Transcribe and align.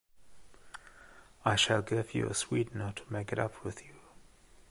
I 1.45 1.55
shall 1.55 1.83
give 1.83 2.15
you 2.15 2.25
a 2.25 2.33
sweetener 2.33 2.91
to 2.93 3.13
make 3.13 3.31
it 3.31 3.37
up 3.37 3.63
with 3.63 3.85
you. 3.85 3.93